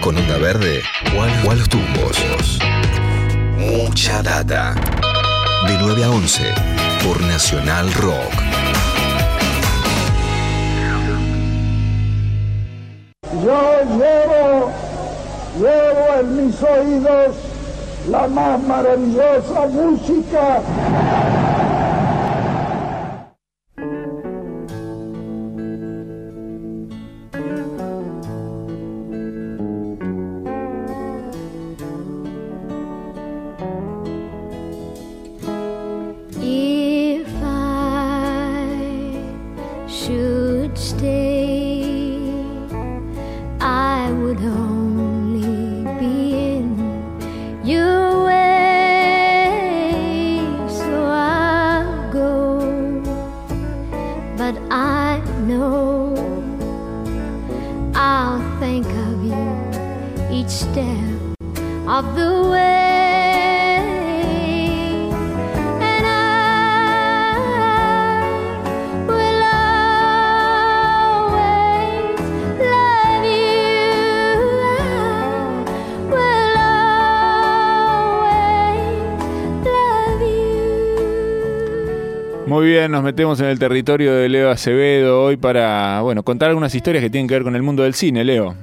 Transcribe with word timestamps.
con 0.00 0.16
onda 0.16 0.38
verde 0.38 0.82
o 1.16 1.54
los 1.54 1.68
tumbos. 1.68 2.58
Mucha 3.58 4.22
data. 4.22 4.74
De 5.66 5.78
9 5.78 6.04
a 6.04 6.10
11 6.10 6.54
por 7.04 7.20
Nacional 7.22 7.92
Rock. 7.94 8.32
Yo 13.44 13.80
llevo, 13.98 14.72
llevo 15.58 16.20
en 16.20 16.46
mis 16.46 16.62
oídos 16.62 17.36
la 18.10 18.26
más 18.28 18.62
maravillosa 18.62 19.66
música 19.70 20.60
nos 82.88 83.02
metemos 83.02 83.40
en 83.40 83.46
el 83.46 83.58
territorio 83.58 84.14
de 84.14 84.28
Leo 84.28 84.50
Acevedo 84.50 85.22
hoy 85.22 85.36
para, 85.36 86.00
bueno, 86.02 86.22
contar 86.22 86.50
algunas 86.50 86.74
historias 86.74 87.02
que 87.02 87.10
tienen 87.10 87.26
que 87.28 87.34
ver 87.34 87.42
con 87.42 87.56
el 87.56 87.62
mundo 87.62 87.82
del 87.82 87.94
cine, 87.94 88.24
Leo. 88.24 88.54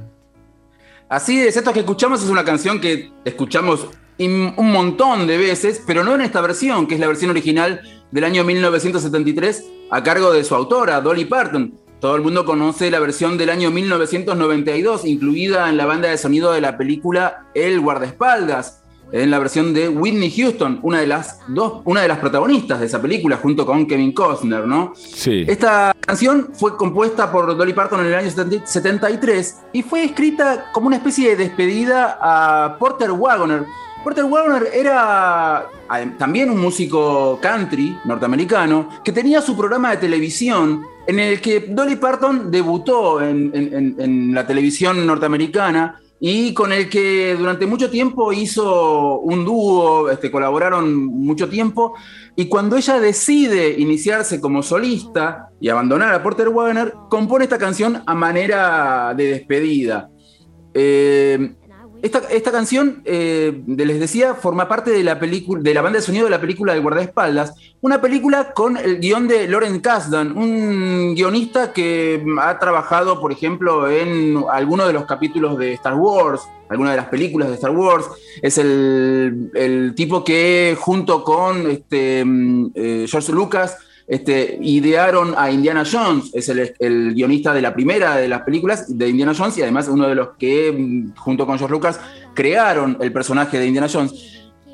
Así 1.10 1.42
es, 1.42 1.58
esto 1.58 1.74
que 1.74 1.82
escuchamos 1.82 2.24
es 2.24 2.30
una 2.30 2.44
canción 2.44 2.80
que 2.80 3.12
escuchamos 3.26 3.88
un 4.18 4.72
montón 4.72 5.26
de 5.28 5.38
veces, 5.38 5.84
pero 5.86 6.04
no 6.04 6.16
en 6.16 6.22
esta 6.22 6.42
versión, 6.42 6.88
que 6.88 6.94
es 6.94 7.00
la 7.00 7.08
versión 7.08 7.32
original 7.32 7.82
del 8.12 8.24
año 8.24 8.44
1973, 8.44 9.66
a 9.90 10.04
cargo 10.04 10.32
de 10.32 10.44
su 10.44 10.54
autora, 10.56 11.02
Dolly 11.02 11.26
Parton. 11.26 11.80
Todo 12.00 12.16
el 12.16 12.22
mundo 12.22 12.46
conoce 12.46 12.92
la 12.92 13.00
versión 13.00 13.38
del 13.38 13.50
año 13.50 13.72
1992, 13.72 15.06
incluida 15.06 15.70
en 15.70 15.78
la 15.78 15.86
banda 15.86 16.10
de 16.10 16.18
sonido 16.18 16.52
de 16.52 16.62
la 16.62 16.78
película 16.78 17.48
El 17.54 17.80
guardaespaldas, 17.80 18.81
en 19.12 19.30
la 19.30 19.40
versión 19.40 19.74
de 19.74 19.90
Whitney 19.90 20.32
Houston, 20.32 20.80
una 20.84 21.00
de 21.00 21.08
las 21.08 21.40
dos, 21.48 21.82
una 21.86 22.02
de 22.02 22.08
las 22.08 22.20
protagonistas 22.20 22.80
de 22.80 22.86
esa 22.86 23.02
película, 23.02 23.38
junto 23.38 23.66
con 23.66 23.86
Kevin 23.86 24.14
Costner, 24.14 24.66
¿no? 24.66 24.94
Sí. 24.96 25.46
Esta 25.48 25.94
canción 26.00 26.50
fue 26.54 26.78
compuesta 26.78 27.32
por 27.32 27.56
Dolly 27.58 27.74
Parton 27.74 28.00
en 28.02 28.06
el 28.08 28.16
año 28.16 28.30
70 28.30 28.66
73 28.68 29.58
y 29.74 29.84
fue 29.84 30.04
escrita 30.06 30.72
como 30.74 30.88
una 30.88 30.96
especie 30.98 31.30
de 31.30 31.36
despedida 31.36 32.18
a 32.22 32.78
Porter 32.78 33.12
Wagoner. 33.12 33.66
Porter 34.04 34.24
Wagoner 34.26 34.68
era 34.74 35.68
eh, 35.96 36.12
también 36.18 36.50
un 36.50 36.60
músico 36.60 37.38
country 37.42 37.98
norteamericano 38.06 38.90
que 39.04 39.12
tenía 39.12 39.42
su 39.42 39.56
programa 39.56 39.92
de 39.92 39.98
televisión 39.98 40.82
en 41.06 41.20
el 41.20 41.40
que 41.42 41.66
Dolly 41.70 41.98
Parton 41.98 42.50
debutó 42.50 43.22
en- 43.22 43.52
en- 43.54 43.96
en 44.00 44.34
la 44.34 44.48
televisión 44.48 45.06
norteamericana 45.06 46.00
y 46.24 46.54
con 46.54 46.72
el 46.72 46.88
que 46.88 47.36
durante 47.36 47.66
mucho 47.66 47.90
tiempo 47.90 48.32
hizo 48.32 49.18
un 49.22 49.44
dúo, 49.44 50.12
este, 50.12 50.30
colaboraron 50.30 51.04
mucho 51.04 51.50
tiempo, 51.50 51.96
y 52.36 52.46
cuando 52.46 52.78
ella 52.78 53.00
decide 53.00 53.80
iniciarse 53.80 54.40
como 54.40 54.62
solista 54.62 55.50
y 55.60 55.70
abandonar 55.70 56.14
a 56.14 56.22
Porter 56.22 56.50
Wagoner, 56.50 56.94
compone 57.10 57.46
esta 57.46 57.58
canción 57.58 58.04
a 58.06 58.14
manera 58.14 59.16
de 59.18 59.26
despedida. 59.26 60.12
Eh, 60.76 61.56
esta, 62.02 62.20
esta 62.30 62.52
canción, 62.52 63.02
eh, 63.06 63.62
de- 63.66 63.86
les 63.86 64.00
decía, 64.00 64.34
forma 64.36 64.68
parte 64.68 64.92
de 64.92 65.04
la, 65.04 65.20
película, 65.20 65.62
de 65.62 65.74
la 65.74 65.82
banda 65.82 66.00
de 66.00 66.06
sonido 66.06 66.26
de 66.26 66.32
la 66.32 66.42
película 66.42 66.74
El 66.74 66.82
guardaespaldas, 66.82 67.54
una 67.82 68.02
película 68.02 68.54
con 68.54 68.78
el 68.78 69.00
guion 69.00 69.28
de 69.28 69.48
Loren 69.48 69.80
Kasdan, 69.80 70.38
un 70.38 71.14
guionista 71.16 71.74
que 71.74 72.24
ha 72.42 72.60
trabajado, 72.60 73.20
por 73.20 73.32
ejemplo, 73.32 73.90
en 73.90 74.44
algunos 74.52 74.88
de 74.88 74.94
los 74.94 75.06
capítulos 75.06 75.58
de 75.58 75.74
Star 75.74 75.96
Wars, 75.96 76.42
algunas 76.70 76.94
de 76.94 76.98
las 76.98 77.10
películas 77.10 77.50
de 77.50 77.56
Star 77.56 77.72
Wars. 77.72 78.06
Es 78.42 78.58
el, 78.58 79.52
el 79.56 79.94
tipo 79.96 80.24
que 80.24 80.78
junto 80.80 81.24
con 81.24 81.70
este, 81.70 82.24
mm, 82.26 82.72
eh, 82.76 83.06
George 83.10 83.32
Lucas 83.32 83.78
este, 84.12 84.58
idearon 84.62 85.36
a 85.38 85.50
Indiana 85.50 85.86
Jones, 85.90 86.32
es 86.34 86.50
el, 86.50 87.14
guionista 87.14 87.54
de 87.54 87.62
la 87.62 87.74
primera 87.74 88.18
de 88.18 88.28
las 88.28 88.42
películas 88.42 88.98
de 88.98 89.08
Indiana 89.08 89.34
Jones 89.34 89.58
y 89.58 89.62
además 89.62 89.88
uno 89.88 90.06
de 90.06 90.16
los 90.16 90.32
que, 90.38 90.70
mm, 90.70 91.16
junto 91.16 91.46
con 91.46 91.58
George 91.58 91.72
Lucas, 91.72 91.98
crearon 92.34 92.98
el 93.00 93.14
personaje 93.14 93.58
de 93.58 93.68
Indiana 93.68 93.88
Jones. 93.90 94.14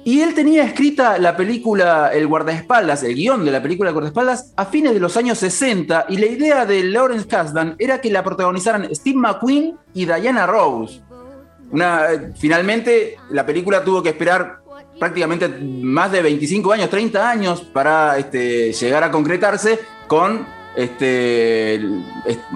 Y 0.03 0.21
él 0.21 0.33
tenía 0.33 0.63
escrita 0.63 1.19
la 1.19 1.37
película 1.37 2.09
El 2.11 2.25
guardaespaldas, 2.25 3.03
el 3.03 3.13
guion 3.13 3.45
de 3.45 3.51
la 3.51 3.61
película 3.61 3.91
El 3.91 3.93
guardaespaldas, 3.93 4.53
a 4.55 4.65
fines 4.65 4.95
de 4.95 4.99
los 4.99 5.15
años 5.17 5.37
60, 5.37 6.07
y 6.09 6.17
la 6.17 6.25
idea 6.25 6.65
de 6.65 6.81
Lawrence 6.85 7.27
Kasdan 7.27 7.75
era 7.77 8.01
que 8.01 8.09
la 8.09 8.23
protagonizaran 8.23 8.87
Steve 8.95 9.19
McQueen 9.19 9.77
y 9.93 10.05
Diana 10.05 10.47
Rose. 10.47 10.99
Una, 11.69 12.11
eh, 12.11 12.33
finalmente, 12.35 13.17
la 13.29 13.45
película 13.45 13.83
tuvo 13.83 14.01
que 14.01 14.09
esperar 14.09 14.61
prácticamente 14.99 15.47
más 15.47 16.11
de 16.11 16.21
25 16.21 16.71
años, 16.71 16.89
30 16.89 17.29
años 17.29 17.61
para 17.61 18.17
este, 18.17 18.73
llegar 18.73 19.03
a 19.03 19.11
concretarse 19.11 19.79
con 20.07 20.45
este, 20.75 21.81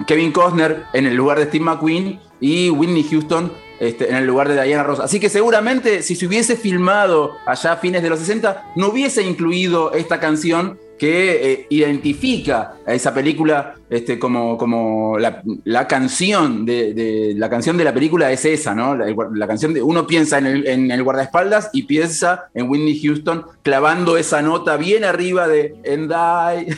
Kevin 0.06 0.32
Costner 0.32 0.84
en 0.92 1.06
el 1.06 1.14
lugar 1.14 1.38
de 1.38 1.46
Steve 1.46 1.64
McQueen 1.64 2.20
y 2.40 2.70
Whitney 2.70 3.04
Houston 3.10 3.52
este, 3.80 4.08
en 4.08 4.16
el 4.16 4.26
lugar 4.26 4.48
de 4.48 4.62
Diana 4.62 4.84
Ross. 4.84 5.00
Así 5.00 5.18
que 5.18 5.28
seguramente 5.28 6.02
si 6.02 6.14
se 6.14 6.26
hubiese 6.26 6.56
filmado 6.56 7.36
allá 7.46 7.72
a 7.72 7.76
fines 7.76 8.02
de 8.02 8.10
los 8.10 8.20
60, 8.20 8.72
no 8.76 8.88
hubiese 8.88 9.22
incluido 9.22 9.92
esta 9.92 10.20
canción 10.20 10.78
que 11.02 11.52
eh, 11.52 11.66
identifica 11.70 12.74
a 12.86 12.94
esa 12.94 13.12
película 13.12 13.74
este, 13.90 14.20
como, 14.20 14.56
como 14.56 15.18
la, 15.18 15.88
canción 15.88 16.64
de, 16.64 17.34
la 17.36 17.50
canción 17.50 17.76
de 17.76 17.82
la 17.82 17.92
película 17.92 18.30
es 18.30 18.44
esa, 18.44 18.72
¿no? 18.72 18.94
La, 18.94 19.48
canción 19.48 19.74
de 19.74 19.82
uno 19.82 20.06
piensa 20.06 20.38
en 20.38 20.46
el, 20.46 20.64
en 20.64 21.02
guardaespaldas 21.02 21.70
y 21.72 21.82
piensa 21.82 22.44
en 22.54 22.70
Whitney 22.70 23.02
Houston 23.02 23.44
clavando 23.62 24.16
esa 24.16 24.42
nota 24.42 24.76
bien 24.76 25.02
arriba 25.02 25.48
de 25.48 25.74
And 25.84 26.12
I. 26.12 26.72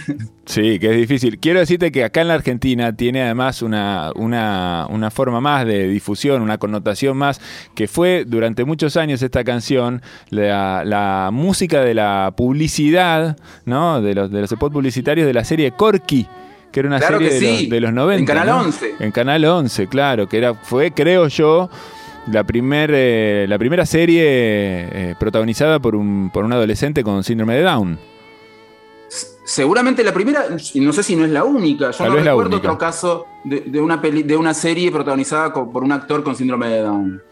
Sí, 0.46 0.78
que 0.78 0.90
es 0.90 0.96
difícil. 0.96 1.38
Quiero 1.38 1.60
decirte 1.60 1.90
que 1.90 2.04
acá 2.04 2.20
en 2.20 2.28
la 2.28 2.34
Argentina 2.34 2.94
tiene 2.94 3.22
además 3.22 3.62
una, 3.62 4.12
una, 4.14 4.86
una 4.90 5.10
forma 5.10 5.40
más 5.40 5.66
de 5.66 5.88
difusión, 5.88 6.42
una 6.42 6.58
connotación 6.58 7.16
más, 7.16 7.40
que 7.74 7.88
fue 7.88 8.24
durante 8.26 8.64
muchos 8.64 8.96
años 8.96 9.22
esta 9.22 9.42
canción, 9.42 10.02
la, 10.30 10.84
la 10.84 11.30
música 11.32 11.80
de 11.80 11.94
la 11.94 12.34
publicidad, 12.36 13.38
¿no? 13.64 14.02
De 14.02 14.14
los, 14.14 14.30
de 14.30 14.42
los 14.42 14.50
spots 14.50 14.72
publicitarios 14.72 15.26
de 15.26 15.32
la 15.32 15.44
serie 15.44 15.70
Corky. 15.72 16.26
Que 16.70 16.80
era 16.80 16.88
una 16.88 16.98
Claro 16.98 17.18
serie 17.18 17.32
de, 17.32 17.60
los, 17.62 17.70
de 17.70 17.80
los 17.80 17.92
90. 17.92 18.18
en 18.20 18.26
Canal 18.26 18.46
¿no? 18.48 18.60
11. 18.60 18.94
En 18.98 19.12
Canal 19.12 19.44
11, 19.44 19.86
claro, 19.86 20.28
que 20.28 20.38
era, 20.38 20.54
fue, 20.54 20.90
creo 20.90 21.28
yo, 21.28 21.70
la, 22.30 22.44
primer, 22.44 22.90
eh, 22.92 23.46
la 23.48 23.58
primera 23.58 23.86
serie 23.86 24.24
eh, 24.26 25.14
protagonizada 25.18 25.78
por 25.78 25.94
un, 25.94 26.30
por 26.32 26.44
un 26.44 26.52
adolescente 26.52 27.04
con 27.04 27.22
síndrome 27.22 27.54
de 27.54 27.62
Down. 27.62 27.98
Seguramente 29.54 30.02
la 30.02 30.12
primera, 30.12 30.46
no 30.50 30.92
sé 30.92 31.02
si 31.04 31.14
no 31.14 31.24
es 31.24 31.30
la 31.30 31.44
única. 31.44 31.92
Yo 31.92 31.98
Tal 31.98 32.08
no 32.10 32.16
recuerdo 32.16 32.56
otro 32.56 32.76
caso 32.76 33.24
de, 33.44 33.60
de 33.60 33.80
una 33.80 34.00
peli- 34.02 34.24
de 34.24 34.36
una 34.36 34.52
serie 34.52 34.90
protagonizada 34.90 35.52
por 35.54 35.84
un 35.84 35.92
actor 35.92 36.24
con 36.24 36.34
síndrome 36.34 36.68
de 36.70 36.80
Down. 36.80 37.22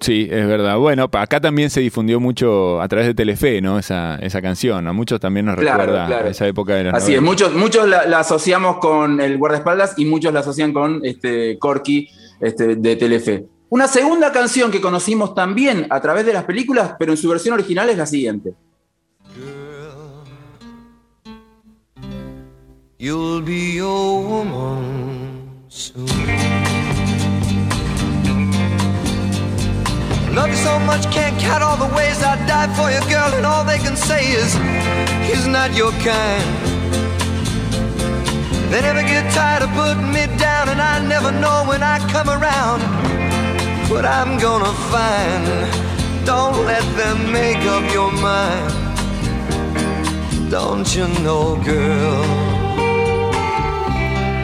Sí, 0.00 0.26
es 0.28 0.46
verdad. 0.48 0.76
Bueno, 0.78 1.08
acá 1.12 1.40
también 1.40 1.70
se 1.70 1.80
difundió 1.80 2.18
mucho 2.18 2.80
a 2.80 2.88
través 2.88 3.06
de 3.06 3.14
Telefe, 3.14 3.60
¿no? 3.60 3.78
Esa, 3.78 4.16
esa 4.16 4.42
canción. 4.42 4.88
A 4.88 4.92
muchos 4.92 5.20
también 5.20 5.46
nos 5.46 5.54
Claro, 5.56 5.78
recuerda 5.78 6.06
claro. 6.08 6.28
esa 6.28 6.46
época 6.48 6.74
de 6.74 6.84
los 6.84 6.94
Así 6.94 7.14
es, 7.14 7.22
90. 7.22 7.30
muchos, 7.30 7.54
muchos 7.60 7.88
la, 7.88 8.04
la 8.06 8.18
asociamos 8.18 8.78
con 8.78 9.20
el 9.20 9.38
guardaespaldas 9.38 9.96
y 9.96 10.06
muchos 10.06 10.32
la 10.32 10.40
asocian 10.40 10.72
con 10.72 11.04
este, 11.04 11.56
Corky 11.60 12.08
este, 12.40 12.74
de 12.74 12.96
Telefe. 12.96 13.44
Una 13.70 13.86
segunda 13.86 14.32
canción 14.32 14.72
que 14.72 14.80
conocimos 14.80 15.34
también 15.36 15.86
a 15.90 16.00
través 16.00 16.26
de 16.26 16.32
las 16.32 16.42
películas, 16.44 16.94
pero 16.98 17.12
en 17.12 17.16
su 17.18 17.28
versión 17.28 17.54
original 17.54 17.88
es 17.90 17.96
la 17.96 18.06
siguiente. 18.06 18.54
You'll 23.00 23.42
be 23.42 23.76
your 23.76 24.24
woman 24.24 25.48
soon. 25.68 26.08
I 26.08 26.12
love 30.34 30.48
you 30.48 30.56
so 30.56 30.80
much, 30.80 31.08
can't 31.12 31.38
count 31.38 31.62
all 31.62 31.76
the 31.76 31.94
ways 31.94 32.20
I'd 32.24 32.44
die 32.48 32.66
for 32.74 32.90
you, 32.90 32.98
girl, 33.08 33.32
and 33.34 33.46
all 33.46 33.62
they 33.62 33.78
can 33.78 33.94
say 33.94 34.32
is, 34.32 34.52
he's 35.30 35.46
not 35.46 35.76
your 35.76 35.92
kind. 36.02 36.42
They 38.68 38.80
never 38.82 39.02
get 39.02 39.32
tired 39.32 39.62
of 39.62 39.70
putting 39.74 40.12
me 40.12 40.26
down, 40.36 40.68
and 40.68 40.80
I 40.80 40.98
never 40.98 41.30
know 41.30 41.66
when 41.68 41.84
I 41.84 42.00
come 42.10 42.28
around 42.28 42.82
what 43.88 44.04
I'm 44.06 44.40
gonna 44.40 44.74
find. 44.90 45.46
Don't 46.26 46.66
let 46.66 46.82
them 46.96 47.30
make 47.30 47.58
up 47.58 47.92
your 47.92 48.10
mind. 48.10 48.74
Don't 50.50 50.96
you 50.96 51.06
know, 51.22 51.62
girl? 51.64 52.47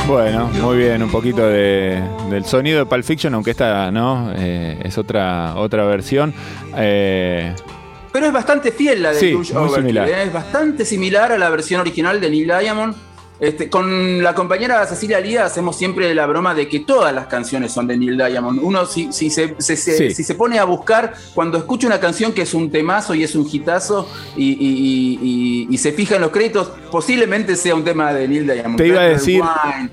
Bueno, 0.07 0.49
muy 0.49 0.77
bien, 0.77 1.03
un 1.03 1.11
poquito 1.11 1.47
de, 1.49 2.03
del 2.29 2.45
sonido 2.45 2.81
de 2.81 2.87
Pulp 2.87 3.05
Fiction, 3.05 3.33
aunque 3.35 3.53
esta 3.53 3.91
no 3.91 4.33
eh, 4.37 4.79
es 4.85 4.99
otra 4.99 5.55
otra 5.57 5.85
versión. 5.87 6.35
Eh, 6.77 7.55
Pero 8.13 8.27
es 8.27 8.33
bastante 8.33 8.71
fiel 8.71 9.03
la 9.03 9.13
de 9.13 9.19
Sí, 9.21 9.33
Overkill. 9.55 9.97
¿eh? 9.97 10.25
Es 10.25 10.33
bastante 10.33 10.85
similar 10.85 11.33
a 11.33 11.39
la 11.39 11.49
versión 11.49 11.81
original 11.81 12.21
de 12.21 12.31
Neil 12.31 12.47
Diamond. 12.47 12.95
Este, 13.41 13.69
con 13.69 14.23
la 14.23 14.33
compañera 14.35 14.87
Cecilia 14.87 15.19
Lía 15.21 15.45
hacemos 15.45 15.77
siempre 15.77 16.15
la 16.15 16.25
broma 16.27 16.55
de 16.55 16.69
que 16.69 16.81
todas 16.81 17.13
las 17.13 17.27
canciones 17.27 17.73
son 17.73 17.87
de 17.89 17.97
Neil 17.97 18.17
Diamond. 18.17 18.61
Uno 18.63 18.87
si, 18.87 19.13
si 19.13 19.29
se, 19.29 19.57
se- 19.59 19.77
se- 19.77 19.97
Sí. 19.99 20.15
si 20.15 20.23
se 20.25 20.35
pone 20.37 20.59
a 20.61 20.65
buscar, 20.65 21.15
cuando 21.35 21.59
escucha 21.59 21.87
una 21.89 21.99
canción 21.99 22.33
que 22.33 22.43
es 22.43 22.55
un 22.55 22.71
temazo 22.71 23.15
y 23.15 23.25
es 23.25 23.35
un 23.35 23.47
hitazo 23.51 24.09
y, 24.37 24.51
y- 24.53 24.57
y- 24.59 25.19
y- 25.23 25.67
y 25.75 25.79
se 25.79 25.93
fija 25.93 26.15
en 26.15 26.21
los 26.23 26.31
créditos, 26.31 26.71
posiblemente 26.93 27.57
sea 27.57 27.75
un 27.75 27.83
tema 27.85 28.13
de 28.13 28.29
Neil 28.29 28.47
Diamond. 28.47 28.77
te 28.77 28.87
iba 28.87 29.01
a 29.01 29.05
decir, 29.05 29.43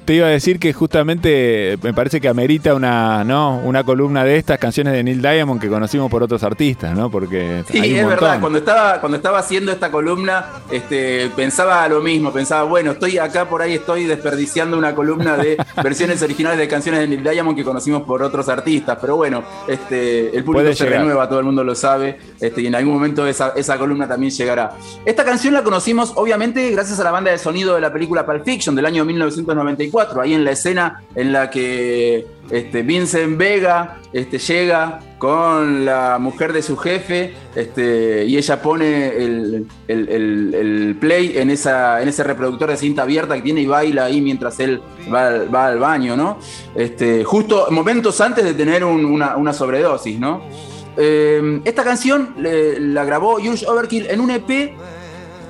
te 0.06 0.14
iba 0.14 0.28
a 0.28 0.30
decir 0.30 0.60
que 0.60 0.72
justamente 0.72 1.78
me 1.82 1.94
parece 1.96 2.22
que 2.22 2.28
amerita 2.28 2.76
una, 2.76 3.24
¿no? 3.24 3.58
una 3.64 3.84
columna 3.84 4.24
de 4.24 4.38
estas 4.38 4.60
canciones 4.60 4.94
de 4.94 5.04
Neil 5.04 5.22
Diamond 5.22 5.60
que 5.60 5.68
conocimos 5.68 6.12
por 6.12 6.22
otros 6.22 6.44
artistas, 6.44 6.96
¿no? 6.96 7.10
Porque 7.10 7.64
Sí, 7.72 7.80
hay 7.80 7.92
un 7.94 7.98
es 7.98 8.04
montón. 8.06 8.20
verdad. 8.22 8.40
Cuando 8.40 8.60
estaba, 8.60 9.00
cuando 9.00 9.16
estaba 9.18 9.40
haciendo 9.40 9.72
esta 9.72 9.90
columna, 9.90 10.46
este, 10.72 11.30
pensaba 11.36 11.88
lo 11.88 12.02
mismo. 12.02 12.32
Pensaba, 12.32 12.64
bueno, 12.64 12.92
estoy 12.92 13.18
acá, 13.18 13.31
por 13.50 13.62
ahí 13.62 13.75
estoy 13.75 14.06
desperdiciando 14.06 14.78
una 14.78 14.94
columna 14.94 15.38
de 15.38 15.57
versiones 15.83 16.22
originales 16.22 16.60
de 16.60 16.68
canciones 16.68 17.01
de 17.01 17.07
Neil 17.07 17.24
Diamond 17.24 17.57
que 17.57 17.63
conocimos 17.63 18.04
por 18.04 18.22
otros 18.24 18.50
artistas. 18.50 18.98
Pero 19.00 19.16
bueno, 19.16 19.44
este, 19.68 20.36
el 20.36 20.44
público 20.44 20.63
Puede 20.63 20.75
se 20.75 20.83
llegar. 20.86 21.00
renueva, 21.00 21.28
todo 21.28 21.39
el 21.39 21.45
mundo 21.45 21.63
lo 21.63 21.75
sabe. 21.75 22.19
Este, 22.39 22.62
y 22.62 22.68
en 22.68 22.75
algún 22.75 22.94
momento 22.94 23.25
esa, 23.25 23.54
esa 23.56 23.78
columna 23.78 24.07
también 24.07 24.31
llegará. 24.31 24.72
Esta 25.06 25.24
canción 25.25 25.54
la 25.54 25.63
conocimos, 25.63 26.13
obviamente, 26.16 26.69
gracias 26.72 27.00
a 27.00 27.04
la 27.04 27.12
banda 27.12 27.31
de 27.31 27.38
sonido 27.38 27.75
de 27.75 27.81
la 27.81 27.92
película 27.92 28.25
Pulp 28.25 28.44
Fiction 28.44 28.75
del 28.75 28.86
año 28.86 29.06
1994. 29.06 30.22
Ahí 30.22 30.33
en 30.33 30.44
la 30.44 30.51
escena 30.51 31.04
en 31.16 31.31
la 31.31 31.50
que 31.50 32.28
este, 32.50 32.81
Vincent 32.83 33.38
Vega 33.38 33.98
este, 34.13 34.38
llega 34.38 35.00
con 35.21 35.85
la 35.85 36.18
mujer 36.19 36.51
de 36.51 36.63
su 36.63 36.75
jefe 36.77 37.35
este, 37.56 38.25
y 38.25 38.38
ella 38.38 38.59
pone 38.59 39.09
el, 39.23 39.68
el- 39.88 40.09
el- 40.56 40.97
play 41.00 41.33
en, 41.38 41.51
esa, 41.51 42.01
en 42.01 42.09
ese 42.09 42.23
reproductor 42.23 42.71
de 42.71 42.75
cinta 42.75 43.03
abierta 43.03 43.35
que 43.35 43.44
tiene 43.44 43.62
y 43.62 43.68
baila 43.68 44.06
ahí 44.06 44.19
mientras 44.19 44.59
él 44.59 44.81
va, 45.13 45.45
va 45.45 45.68
al 45.68 45.77
baño, 45.77 46.18
¿no? 46.18 46.39
Este, 46.73 47.23
justo 47.23 47.68
momentos 47.69 48.19
antes 48.19 48.44
de 48.44 48.56
tener 48.56 48.83
un- 48.83 49.06
una, 49.06 49.35
una 49.38 49.53
sobredosis, 49.53 50.19
¿no? 50.19 50.41
Eh, 50.97 51.62
esta 51.65 51.83
canción 51.83 52.33
la 52.39 53.06
grabó 53.06 53.35
Huge 53.35 53.68
Overkill 53.68 54.07
en 54.09 54.21
un 54.21 54.31
EP 54.31 54.73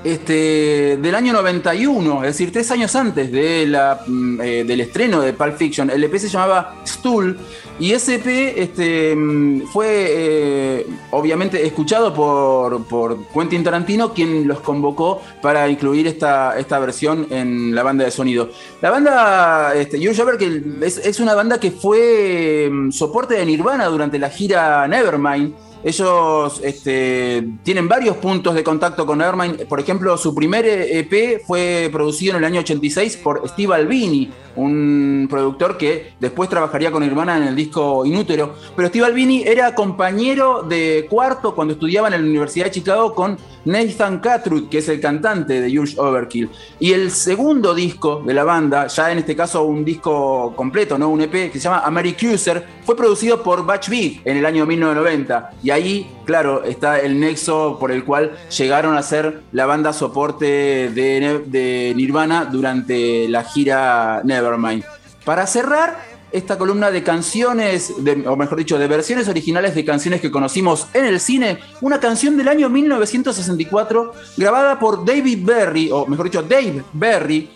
este, 0.04 0.98
del 1.00 1.14
año 1.14 1.32
91, 1.32 2.24
es 2.24 2.30
decir, 2.34 2.52
tres 2.52 2.70
años 2.72 2.94
antes 2.94 3.32
de 3.32 3.66
la, 3.66 4.00
mm, 4.06 4.40
eh, 4.42 4.64
del 4.64 4.82
estreno 4.82 5.22
de 5.22 5.32
Pulp 5.32 5.56
Fiction. 5.56 5.88
El 5.90 6.04
EP 6.04 6.18
se 6.18 6.28
llamaba 6.28 6.74
Stool 7.02 7.36
y 7.80 7.92
ese 7.92 8.16
EP 8.16 8.54
este, 8.56 9.16
mm, 9.16 9.62
fue 9.72 9.86
eh, 9.90 10.86
obviamente 11.10 11.66
escuchado 11.66 12.14
por, 12.14 13.26
Quentin 13.34 13.64
Tarantino, 13.64 14.14
quien 14.14 14.46
los 14.46 14.60
convocó 14.60 15.20
para 15.40 15.68
incluir 15.68 16.06
esta, 16.06 16.56
esta 16.58 16.78
versión 16.78 17.26
en 17.30 17.74
la 17.74 17.82
banda 17.82 18.04
de 18.04 18.12
sonido. 18.12 18.50
La 18.80 18.90
banda, 18.90 19.74
este, 19.74 19.98
Overkill, 20.22 20.78
es, 20.82 20.98
es 20.98 21.18
una 21.18 21.34
banda 21.34 21.58
que 21.58 21.72
fue 21.72 22.68
mm, 22.70 22.92
soporte 22.92 23.34
de 23.34 23.46
Nirvana 23.46 23.86
durante 23.86 24.18
la 24.18 24.30
gira 24.30 24.86
Nevermind. 24.86 25.54
Ellos 25.84 26.60
este, 26.62 27.44
tienen 27.64 27.88
varios 27.88 28.16
puntos 28.18 28.54
de 28.54 28.62
contacto 28.62 29.04
con 29.04 29.18
Nevermind. 29.18 29.66
Por 29.66 29.80
ejemplo, 29.80 30.16
su 30.16 30.32
primer 30.32 30.64
EP 30.64 31.42
fue 31.44 31.90
producido 31.92 32.36
en 32.36 32.38
el 32.38 32.44
año 32.44 32.60
86 32.60 33.16
por 33.16 33.48
Steve 33.48 33.74
Albini, 33.74 34.30
un 34.54 35.26
productor 35.28 35.76
que 35.76 36.12
después 36.20 36.48
trabajaría 36.48 36.91
con 36.92 37.02
Nirvana 37.02 37.36
en 37.36 37.44
el 37.44 37.56
disco 37.56 38.04
Inútero. 38.04 38.54
Pero 38.76 38.88
Steve 38.88 39.06
Albini 39.06 39.42
era 39.42 39.74
compañero 39.74 40.62
de 40.62 41.06
cuarto 41.08 41.54
cuando 41.54 41.74
estudiaban 41.74 42.12
en 42.12 42.22
la 42.22 42.28
Universidad 42.28 42.66
de 42.66 42.70
Chicago 42.70 43.14
con 43.14 43.36
Nathan 43.64 44.18
Catrud, 44.18 44.68
que 44.68 44.78
es 44.78 44.88
el 44.88 45.00
cantante 45.00 45.60
de 45.60 45.78
Huge 45.78 45.98
Overkill. 45.98 46.50
Y 46.78 46.92
el 46.92 47.10
segundo 47.10 47.74
disco 47.74 48.22
de 48.24 48.34
la 48.34 48.44
banda, 48.44 48.86
ya 48.88 49.12
en 49.12 49.18
este 49.18 49.36
caso 49.36 49.64
un 49.64 49.84
disco 49.84 50.54
completo, 50.56 50.98
¿no? 50.98 51.08
un 51.08 51.20
EP 51.20 51.50
que 51.50 51.52
se 51.52 51.60
llama 51.60 51.82
Americruiser, 51.84 52.66
fue 52.84 52.96
producido 52.96 53.42
por 53.42 53.64
Batch 53.64 53.88
Big 53.88 54.22
en 54.24 54.36
el 54.36 54.46
año 54.46 54.66
1990. 54.66 55.52
Y 55.62 55.70
ahí, 55.70 56.10
claro, 56.24 56.64
está 56.64 56.98
el 56.98 57.18
nexo 57.18 57.78
por 57.78 57.92
el 57.92 58.04
cual 58.04 58.32
llegaron 58.56 58.96
a 58.96 59.02
ser 59.02 59.42
la 59.52 59.66
banda 59.66 59.92
soporte 59.92 60.44
de, 60.44 61.42
de 61.46 61.92
Nirvana 61.96 62.46
durante 62.46 63.28
la 63.28 63.44
gira 63.44 64.22
Nevermind. 64.24 64.84
Para 65.24 65.46
cerrar 65.46 66.11
esta 66.32 66.58
columna 66.58 66.90
de 66.90 67.02
canciones, 67.02 67.92
o 68.26 68.36
mejor 68.36 68.58
dicho, 68.58 68.78
de 68.78 68.86
versiones 68.86 69.28
originales 69.28 69.74
de 69.74 69.84
canciones 69.84 70.20
que 70.20 70.30
conocimos 70.30 70.86
en 70.94 71.04
el 71.04 71.20
cine, 71.20 71.58
una 71.80 72.00
canción 72.00 72.36
del 72.36 72.48
año 72.48 72.68
1964 72.68 74.12
grabada 74.36 74.78
por 74.78 75.04
David 75.04 75.44
Berry, 75.44 75.90
o 75.90 76.06
mejor 76.06 76.26
dicho, 76.26 76.42
Dave 76.42 76.82
Berry, 76.92 77.50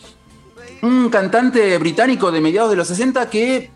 un 0.82 1.08
cantante 1.08 1.78
británico 1.78 2.30
de 2.30 2.40
mediados 2.40 2.70
de 2.70 2.76
los 2.76 2.88
60 2.88 3.30
que 3.30 3.70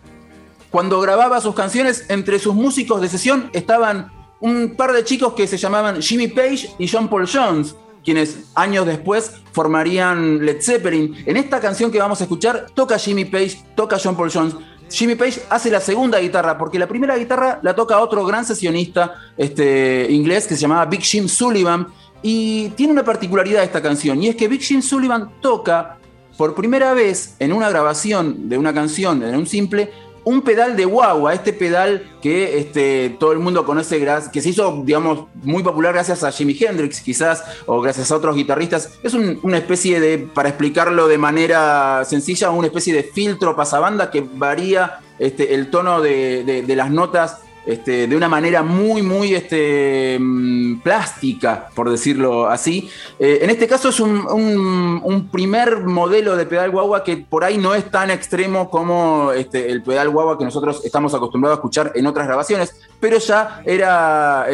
cuando 0.71 1.01
grababa 1.01 1.41
sus 1.41 1.55
canciones, 1.55 2.07
entre 2.09 2.39
sus 2.39 2.55
músicos 2.55 3.01
de 3.01 3.09
sesión 3.09 3.51
estaban 3.53 4.13
un 4.41 4.75
par 4.77 4.93
de 4.93 5.05
chicos 5.05 5.35
que 5.35 5.47
se 5.47 5.57
llamaban 5.57 6.01
Jimmy 6.01 6.29
Page 6.29 6.71
y 6.79 6.89
John 6.89 7.09
Paul 7.09 7.29
Jones, 7.31 7.75
quienes 8.05 8.51
años 8.55 8.87
después 8.87 9.33
formarían 9.53 10.45
Led 10.45 10.63
Zeppelin. 10.63 11.17
En 11.27 11.37
esta 11.37 11.61
canción 11.61 11.91
que 11.91 11.99
vamos 11.99 12.21
a 12.21 12.25
escuchar, 12.25 12.67
toca 12.75 12.99
Jimmy 12.99 13.25
Page, 13.25 13.63
toca 13.75 13.99
John 14.03 14.17
Paul 14.17 14.31
Jones. 14.33 14.55
Jimmy 14.91 15.15
Page 15.15 15.43
hace 15.49 15.71
la 15.71 15.81
segunda 15.81 16.19
guitarra, 16.19 16.59
porque 16.59 16.79
la 16.79 16.87
primera 16.89 17.17
guitarra 17.17 17.61
la 17.63 17.75
toca 17.75 18.01
otro 18.01 18.25
gran 18.25 18.45
sesionista 18.45 19.15
este, 19.37 20.07
inglés 20.11 20.47
que 20.47 20.55
se 20.55 20.63
llamaba 20.63 20.85
Big 20.87 21.03
Jim 21.03 21.29
Sullivan. 21.29 21.87
Y 22.23 22.69
tiene 22.71 22.93
una 22.93 23.05
particularidad 23.05 23.63
esta 23.63 23.81
canción, 23.81 24.23
y 24.23 24.29
es 24.29 24.37
que 24.37 24.47
Big 24.47 24.61
Jim 24.61 24.83
Sullivan 24.83 25.41
toca 25.41 25.97
por 26.37 26.55
primera 26.55 26.93
vez 26.93 27.35
en 27.39 27.53
una 27.53 27.71
grabación 27.71 28.49
de 28.49 28.59
una 28.59 28.75
canción, 28.75 29.23
en 29.23 29.35
un 29.37 29.47
simple, 29.47 29.91
un 30.25 30.43
pedal 30.43 30.77
de 30.77 30.85
guagua, 30.85 31.33
este 31.35 31.53
pedal 31.53 32.11
que 32.21 32.59
este, 32.59 33.17
todo 33.19 33.33
el 33.33 33.39
mundo 33.39 33.65
conoce, 33.65 33.99
que 34.33 34.41
se 34.43 34.49
hizo, 34.51 34.83
digamos, 34.85 35.27
muy 35.43 35.63
popular 35.63 35.95
gracias 35.95 36.23
a 36.25 36.31
Jimi 36.33 36.57
Hendrix, 36.61 37.01
quizás, 37.01 37.43
o 37.67 37.81
gracias 37.81 38.11
a 38.13 38.17
otros 38.17 38.37
guitarristas. 38.37 38.99
Es 39.03 39.15
un- 39.15 39.41
una 39.43 39.59
especie 39.59 40.01
de, 40.01 40.19
para 40.19 40.49
explicarlo 40.51 41.09
de 41.09 41.19
manera 41.19 42.05
sencilla, 42.05 42.51
una 42.51 42.67
especie 42.67 42.93
de 42.95 43.03
filtro 43.03 43.57
pasabanda 43.57 44.11
que 44.11 44.21
varía 44.35 44.99
este, 45.19 45.55
el 45.55 45.71
tono 45.71 46.01
de- 46.01 46.63
de 46.67 46.77
las 46.77 46.91
notas 46.91 47.39
este, 47.71 48.07
de 48.07 48.17
una 48.17 48.29
manera 48.29 48.63
muy, 48.63 49.03
muy 49.03 49.35
este, 49.35 50.19
mm, 50.21 50.81
plástica, 50.81 51.69
por 51.75 51.91
decirlo 51.91 52.49
así. 52.49 52.91
Eh, 53.19 53.39
en 53.43 53.51
este 53.51 53.67
caso 53.67 53.91
es 53.91 54.01
un, 54.01 55.29
primer 55.31 55.81
modelo 55.85 56.37
de 56.37 56.47
pedal 56.47 56.71
guagua 56.71 57.05
que 57.05 57.17
por 57.19 57.45
ahí 57.45 57.59
no 57.59 57.75
es 57.75 57.91
tan 57.91 58.11
extremo 58.11 58.69
como 58.71 59.33
este, 59.33 59.71
el 59.71 59.83
pedal 59.83 60.11
guagua 60.11 60.37
que 60.39 60.45
nosotros 60.45 60.83
estamos 60.85 61.15
acostumbrados 61.15 61.59
a 61.59 61.61
escuchar 61.61 61.93
en 61.95 62.07
otras 62.07 62.27
grabaciones, 62.27 62.75
pero 62.99 63.19
ya 63.19 63.63
era 63.65 64.47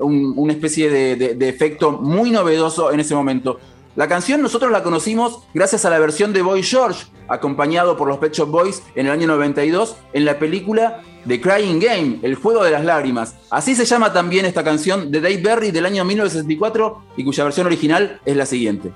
una 0.00 0.52
especie 0.52 0.90
de, 0.90 1.16
de- 1.16 1.34
de 1.34 1.48
efecto 1.48 1.92
muy 1.92 2.30
novedoso 2.30 2.92
en 2.92 3.00
ese 3.00 3.14
momento. 3.14 3.58
La 3.96 4.06
canción 4.06 4.40
nosotros 4.40 4.70
la 4.70 4.82
conocimos 4.82 5.40
gracias 5.52 5.84
a 5.84 5.90
la 5.90 5.98
versión 5.98 6.32
de 6.32 6.42
Boy 6.42 6.62
George, 6.62 7.06
acompañado 7.28 7.96
por 7.96 8.08
los 8.08 8.18
Pet 8.18 8.32
Shop 8.32 8.48
Boys 8.48 8.82
en 8.94 9.06
el 9.06 9.12
año 9.12 9.26
92 9.26 9.96
en 10.12 10.24
la 10.24 10.38
película 10.38 11.02
The 11.26 11.40
Crying 11.40 11.80
Game, 11.80 12.18
El 12.22 12.34
Juego 12.34 12.64
de 12.64 12.70
las 12.70 12.84
Lágrimas. 12.84 13.36
Así 13.50 13.74
se 13.74 13.84
llama 13.84 14.12
también 14.12 14.46
esta 14.46 14.64
canción 14.64 15.10
de 15.10 15.20
Dave 15.20 15.38
Berry 15.38 15.70
del 15.70 15.86
año 15.86 16.04
1964 16.04 17.04
y 17.16 17.24
cuya 17.24 17.44
versión 17.44 17.66
original 17.66 18.20
es 18.24 18.36
la 18.36 18.46
siguiente. 18.46 18.92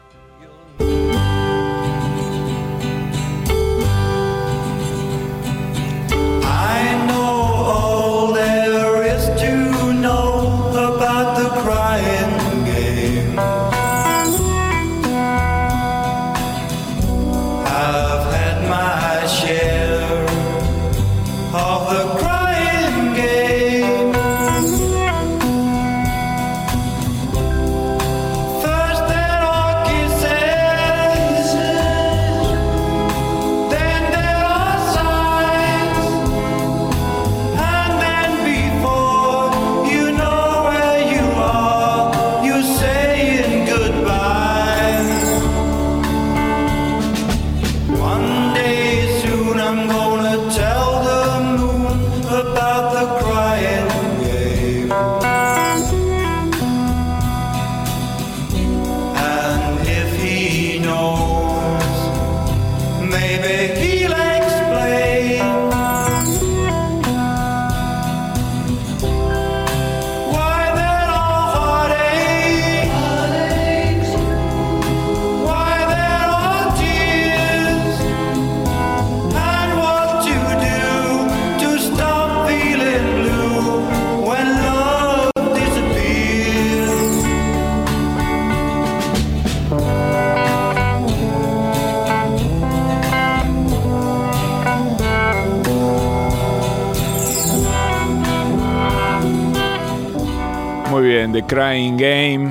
Crying 101.46 101.96
Game, 101.96 102.50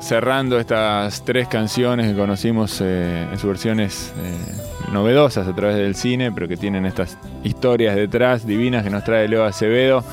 cerrando 0.00 0.58
estas 0.58 1.24
tres 1.24 1.48
canciones 1.48 2.10
que 2.10 2.16
conocimos 2.16 2.80
eh, 2.80 3.26
en 3.30 3.38
sus 3.38 3.48
versiones 3.48 4.12
eh, 4.18 4.92
novedosas 4.92 5.48
a 5.48 5.54
través 5.54 5.76
del 5.76 5.94
cine, 5.94 6.30
pero 6.32 6.46
que 6.46 6.56
tienen 6.56 6.84
estas 6.84 7.16
historias 7.42 7.96
detrás 7.96 8.46
divinas 8.46 8.84
que 8.84 8.90
nos 8.90 9.04
trae 9.04 9.28
Leo 9.28 9.44
Acevedo. 9.44 10.04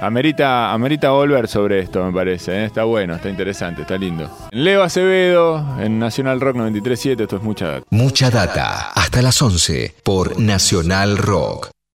Amerita, 0.00 0.72
amerita 0.72 1.10
volver 1.10 1.48
sobre 1.48 1.80
esto, 1.80 2.04
me 2.04 2.12
parece. 2.12 2.52
¿eh? 2.52 2.64
Está 2.66 2.84
bueno, 2.84 3.16
está 3.16 3.28
interesante, 3.28 3.82
está 3.82 3.98
lindo. 3.98 4.30
Leo 4.52 4.82
Acevedo 4.82 5.64
en 5.80 5.98
Nacional 5.98 6.40
Rock 6.40 6.56
93.7, 6.56 7.22
esto 7.22 7.36
es 7.36 7.42
mucha 7.42 7.66
data. 7.66 7.86
Mucha 7.90 8.30
data. 8.30 8.92
Hasta 8.92 9.22
las 9.22 9.42
11 9.42 9.96
por 10.04 10.38
Nacional 10.38 11.18
Rock. 11.18 11.70